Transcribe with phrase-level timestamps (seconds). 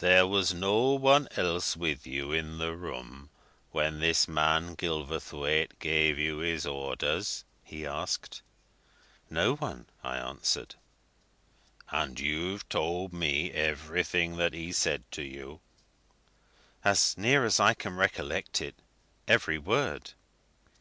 [0.00, 3.30] "There was no one else with you in the room
[3.70, 8.42] when this man Gilverthwaite gave you his orders?" he asked.
[9.30, 10.74] "No one," I answered.
[11.90, 15.60] "And you've told me everything that he said to you?"
[16.84, 18.74] "As near as I can recollect it,
[19.28, 20.14] every word."